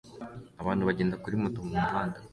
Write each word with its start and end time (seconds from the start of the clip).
Abantu 0.61 0.87
bagenda 0.89 1.19
kuri 1.23 1.35
moto 1.43 1.57
mumuhanda 1.67 2.17